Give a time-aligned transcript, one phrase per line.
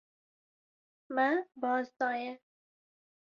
[1.15, 1.27] Me
[1.61, 2.33] baz daye.